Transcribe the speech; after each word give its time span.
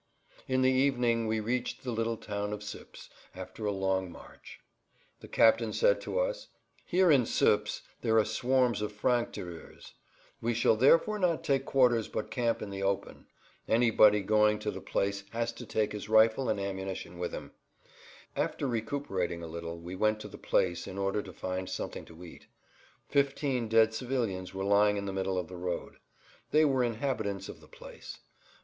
In 0.47 0.63
the 0.63 0.71
evening 0.71 1.27
we 1.27 1.39
reached 1.39 1.83
the 1.83 1.91
little 1.91 2.17
town 2.17 2.53
of 2.53 2.63
Suippes 2.63 3.07
after 3.35 3.67
a 3.67 3.71
long 3.71 4.11
march. 4.11 4.59
The 5.19 5.27
captain 5.27 5.73
said 5.73 6.01
to 6.01 6.19
us, 6.19 6.47
"Here 6.83 7.11
in 7.11 7.27
Suippes 7.27 7.83
there 8.01 8.17
are 8.17 8.25
swarms 8.25 8.81
of 8.81 8.91
franctireurs. 8.99 9.93
We 10.41 10.55
shall 10.55 10.75
therefore 10.75 11.19
not 11.19 11.43
take 11.43 11.65
quarters 11.65 12.07
but 12.07 12.31
camp 12.31 12.63
in 12.63 12.71
the 12.71 12.81
open. 12.81 13.27
Anybody 13.67 14.21
going 14.23 14.57
to 14.61 14.71
the 14.71 14.81
place 14.81 15.23
has 15.33 15.51
to 15.51 15.67
take 15.67 15.91
his 15.91 16.09
rifle 16.09 16.49
and 16.49 16.59
ammunition 16.59 17.19
with 17.19 17.31
him." 17.31 17.51
After 18.35 18.67
recuperating 18.67 19.43
a 19.43 19.47
little 19.47 19.77
we 19.77 19.95
went 19.95 20.19
to 20.21 20.27
the 20.27 20.39
place 20.39 20.87
in 20.87 20.97
order 20.97 21.21
to 21.21 21.31
find 21.31 21.69
something 21.69 22.05
to 22.05 22.23
eat. 22.25 22.47
Fifteen 23.07 23.67
dead 23.69 23.93
civilians 23.93 24.51
were 24.51 24.63
lying 24.63 24.97
in 24.97 25.05
the 25.05 25.13
middle 25.13 25.37
of 25.37 25.47
the 25.47 25.57
road. 25.57 25.97
They 26.49 26.65
were 26.65 26.83
inhabitants 26.83 27.47
of 27.47 27.61
the 27.61 27.67
place. 27.67 28.17